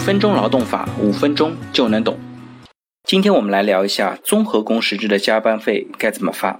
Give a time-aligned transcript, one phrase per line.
[0.00, 2.18] 分钟劳动法，五分钟就能懂。
[3.04, 6.58] 今天我们来聊一下综合工时制的加班费该怎么发。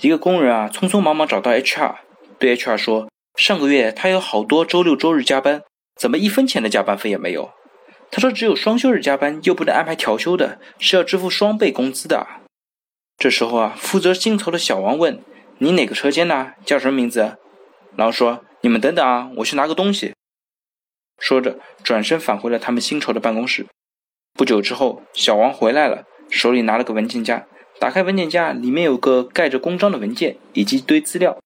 [0.00, 1.94] 一个工人啊，匆匆忙忙找到 HR，
[2.38, 3.08] 对 HR 说
[3.38, 5.62] ：“上个月他有好多周六周日加班，
[5.94, 7.50] 怎么一分钱的加班费也没有？”
[8.10, 12.26] 他说：“只有双休日加班，又不能安排调休的，是要支付双倍工资的。”
[13.16, 15.20] 这时候啊，负责薪酬的小王问
[15.58, 16.52] ：“你哪个车间呢？
[16.64, 17.36] 叫什么名字？”
[17.96, 20.12] 然后说：“你们等等啊，我去拿个东西。”
[21.18, 23.66] 说着，转身返回了他们薪酬的办公室。
[24.34, 27.46] 不久之后，小王回来了，手里拿了个文件夹。
[27.80, 31.38] 打开文件夹，里面有个盖着公章的文件以及一堆资料。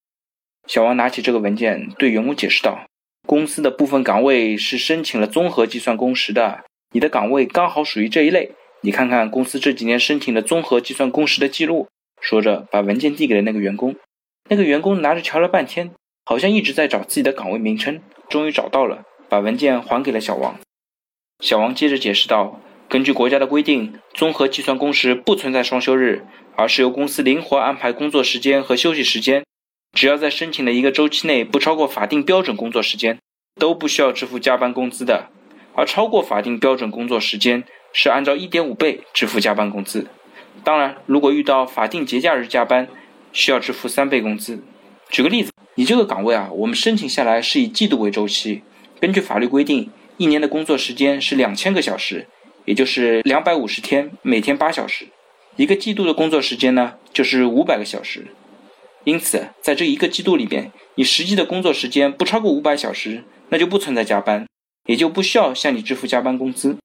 [0.66, 2.86] 小王拿起这个文件，对员工解释道
[3.26, 8.52] ：“公司的部分岗位是申请了综合计算工时的，你的岗位刚好属于这一类。
[8.82, 11.88] 你看看公司这几年申请的综合计算工时的记录。”
[12.20, 13.96] 说着，把文件递给了那个员工。
[14.48, 15.90] 那个员工拿着瞧了半天，
[16.24, 19.02] 好像一直在找自己的岗位名称，终于找到了。
[19.32, 20.60] 把文件还给了小王。
[21.40, 29.42] 小王接着解释道：“根据国家的规定，综合计算工时不存在双休日，而是由公司灵活安排工作时间和休息时间。
[29.96, 33.18] 只要在申请的一个周期内不超过法定标准工作时间，
[33.58, 35.30] 都不需要支付加班工资的。
[35.74, 40.08] 而超过法定标准工作时间，是按照一点五倍支付加班工资。
[40.62, 42.86] 当然，如果遇到法定节假日加班，
[43.32, 44.62] 需要支付三倍工资。
[45.08, 48.60] 举个例子，你这个岗位啊，我们申请下来是以季度为周期。”
[49.02, 52.28] 根据法律规定，一年的工作时间是两千个小时，
[52.66, 55.08] 也就是两百五十天，每天八小时。
[55.56, 58.28] 一个季度的工作时间呢，就是五百个小时。
[59.02, 64.46] 因此，在这一个季度里边，你实际的工作时间不超过五百小时，那就不存在加班，
[64.86, 66.76] 也就不需要向你支付加班工资。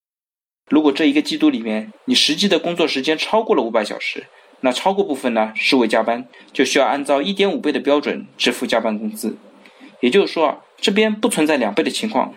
[0.72, 4.26] 如果这一个季度里面你实际的工作时间超过了五百小时，
[4.62, 9.38] 那超过部分呢视为加班，就需要按照一点五倍的标准支付加班工资。
[10.00, 10.64] 也就是说。
[10.80, 12.34] 这边不存在两倍的情况。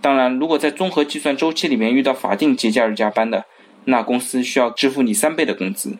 [0.00, 3.44] 当然，如果在综合计算周期里面遇到法定节假日加班的，
[3.84, 5.96] 那公司需要支付你三倍的工资。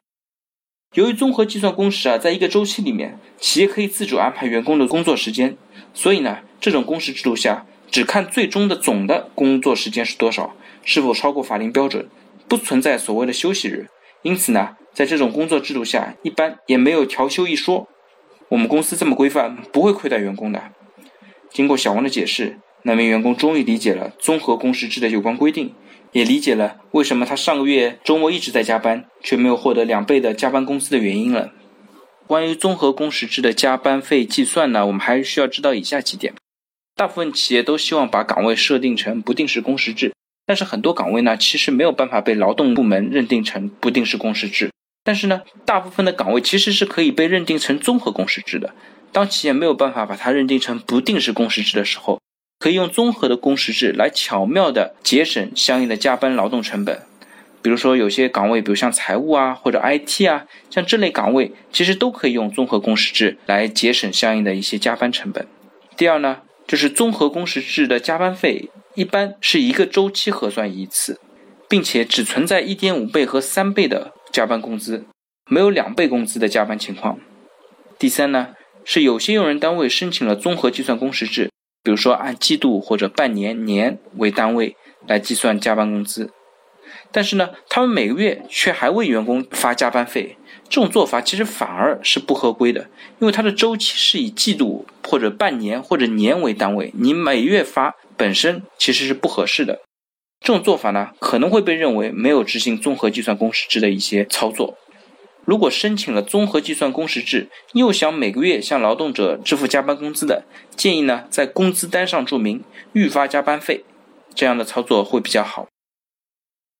[0.94, 5.56] 由于综合计算工时啊，在一个周期里面，企业可以自主安排员工的工作时间，
[5.94, 10.54] 所以呢，这种工时制度下，只看最终的总的工作时间是多少，
[10.84, 12.09] 是否超过法定标准，
[12.48, 13.88] 不存在所谓的休息日。
[14.22, 17.88] 因此呢，在这种工作制度下，一般也没有调休一说。
[18.48, 20.62] 我们公司这么规范，不会亏待员工的。
[21.52, 25.74] 经过小王的解释，那名员工终于理解了综合工时制的有关规定，
[26.12, 31.52] 也理解了为什么他上个月周末一直在加班，却没有获得两倍的加班工资的原因了。
[32.26, 36.32] 关于综合工时制的加班费计算呢，我们还需要知道以下几点：
[36.96, 40.14] 大部分企业都希望把岗位设定成不定时工时制，
[40.46, 44.70] 但是很多岗位呢，其实没有办法被劳动部门认定成不定时工时制。
[45.04, 48.72] 但是呢，大部分的岗位其实是可以被认定成综合工时制的。
[49.12, 52.18] 当企业没有办法把它认定成不定时工时制的时候，
[52.58, 57.02] 可以用综合的工时制来巧妙的节省相应的加班劳动成本。
[57.60, 65.46] 比如说有些岗位，比如像财务啊或者 IT 啊，像这类岗位，其实都可以用综合工时制来节省相应的一些加班成本。
[65.96, 71.20] 第二呢，就是综合工时制的加班费一般是一个周期核算一次，
[71.68, 75.04] 并且只存在一点五倍和三倍的加班工资，
[75.50, 77.18] 没有两倍工资的加班情况。
[77.98, 78.54] 第三呢。
[78.84, 81.50] 是有些用人单位申请了综合计算工时制，
[81.82, 84.76] 比如说按季度或者半年、年为单位
[85.06, 86.31] 来计算加班工资，
[87.10, 90.37] 但是呢，他们每个月却还为员工发加班费，
[90.69, 92.88] 这种做法其实反而是不合规的，
[93.19, 99.81] 因为它的周期是以季度或者半年或者年为单位，你每月发本身其实是不合适的。
[100.41, 104.76] 这种做法呢，可能会被认为没有执行综合计算工时制的一些操作。
[105.44, 110.44] 如果申请了综合计算工时制，又想每个月向劳动者支付加班工资的，
[110.76, 113.84] 建议呢在工资单上注明预发加班费，
[114.34, 115.66] 这样的操作会比较好。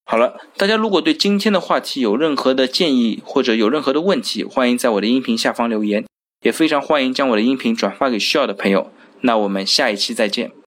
[0.05, 6.05] 好了，大家如果对今天的话题有任何的建议或者有任何的问题，欢迎在我的音频下方留言，
[6.41, 8.89] 也非常欢迎将我的音频转发给需要的朋友。
[9.21, 10.53] 那我们下一期再见。